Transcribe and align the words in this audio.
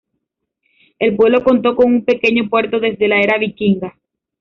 El 0.97 1.15
pueblo 1.15 1.43
contó 1.43 1.75
con 1.75 1.85
un 1.85 2.03
pequeño 2.03 2.49
puerto 2.49 2.79
desde 2.79 3.07
la 3.07 3.21
era 3.21 3.37
vikinga. 3.37 3.95